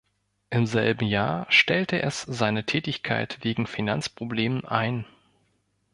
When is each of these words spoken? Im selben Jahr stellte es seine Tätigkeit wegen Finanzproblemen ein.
Im 0.49 0.65
selben 0.65 1.05
Jahr 1.05 1.45
stellte 1.51 2.01
es 2.01 2.23
seine 2.23 2.65
Tätigkeit 2.65 3.37
wegen 3.43 3.67
Finanzproblemen 3.67 4.65
ein. 4.65 5.05